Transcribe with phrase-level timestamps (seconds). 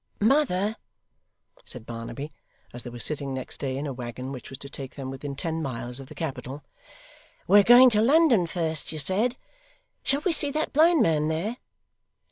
[0.19, 0.77] 'Mother,'
[1.63, 2.33] said Barnaby,
[2.73, 5.35] as they were sitting next day in a waggon which was to take them within
[5.35, 6.63] ten miles of the capital,
[7.47, 9.37] 'we're going to London first, you said.
[10.01, 11.57] Shall we see that blind man there?